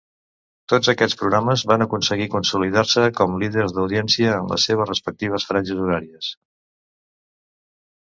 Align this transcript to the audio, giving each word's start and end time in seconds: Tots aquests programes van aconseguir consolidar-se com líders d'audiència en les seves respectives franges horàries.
Tots 0.71 0.87
aquests 0.93 1.19
programes 1.19 1.63
van 1.71 1.85
aconseguir 1.87 2.27
consolidar-se 2.37 3.05
com 3.21 3.37
líders 3.45 3.77
d'audiència 3.77 4.35
en 4.41 4.53
les 4.55 4.69
seves 4.71 4.93
respectives 4.95 5.49
franges 5.53 5.87
horàries. 5.87 6.35